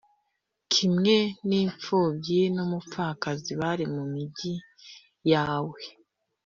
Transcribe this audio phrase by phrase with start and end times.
[0.73, 1.15] kimwe
[1.47, 4.53] n’imfubyi n’umupfakazi bari mu migi
[5.31, 5.81] yawe,